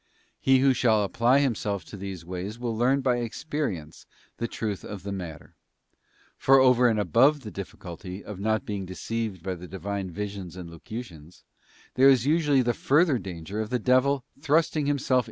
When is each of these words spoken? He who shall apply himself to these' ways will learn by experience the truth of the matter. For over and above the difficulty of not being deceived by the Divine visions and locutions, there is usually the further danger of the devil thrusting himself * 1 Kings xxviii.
He 0.39 0.57
who 0.61 0.73
shall 0.73 1.03
apply 1.03 1.41
himself 1.41 1.85
to 1.85 1.95
these' 1.95 2.25
ways 2.25 2.57
will 2.57 2.75
learn 2.75 3.01
by 3.01 3.17
experience 3.17 4.07
the 4.37 4.47
truth 4.47 4.83
of 4.83 5.03
the 5.03 5.11
matter. 5.11 5.53
For 6.39 6.59
over 6.59 6.87
and 6.87 6.99
above 6.99 7.41
the 7.41 7.51
difficulty 7.51 8.23
of 8.25 8.39
not 8.39 8.65
being 8.65 8.87
deceived 8.87 9.43
by 9.43 9.53
the 9.53 9.67
Divine 9.67 10.09
visions 10.09 10.55
and 10.55 10.71
locutions, 10.71 11.43
there 11.93 12.09
is 12.09 12.25
usually 12.25 12.63
the 12.63 12.73
further 12.73 13.19
danger 13.19 13.61
of 13.61 13.69
the 13.69 13.77
devil 13.77 14.23
thrusting 14.41 14.87
himself 14.87 14.89
* 14.89 14.89
1 14.89 14.89
Kings 14.95 15.05
xxviii. 15.05 15.19